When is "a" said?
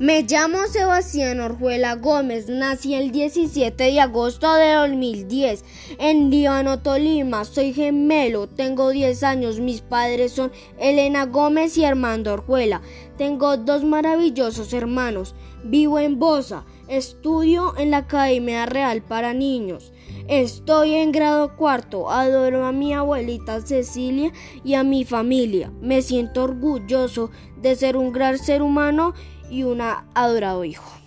22.64-22.70, 24.74-24.84